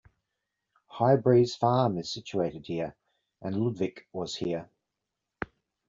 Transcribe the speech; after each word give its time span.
High 0.87 1.17
Breeze 1.17 1.55
Farm 1.55 1.99
is 1.99 2.11
situated 2.11 2.65
here... 2.65 2.95
and 3.39 3.55
Ludwik 3.55 4.07
was 4.11 4.37
here. 4.37 4.71